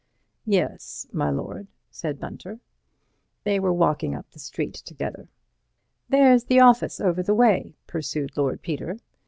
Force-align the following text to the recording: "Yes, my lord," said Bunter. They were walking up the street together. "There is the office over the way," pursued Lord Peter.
"Yes, 0.47 1.05
my 1.11 1.29
lord," 1.29 1.67
said 1.91 2.19
Bunter. 2.19 2.59
They 3.43 3.59
were 3.59 3.71
walking 3.71 4.15
up 4.15 4.27
the 4.31 4.39
street 4.39 4.73
together. 4.73 5.29
"There 6.09 6.33
is 6.33 6.45
the 6.45 6.59
office 6.59 6.99
over 6.99 7.21
the 7.21 7.35
way," 7.35 7.75
pursued 7.85 8.35
Lord 8.35 8.63
Peter. 8.63 8.97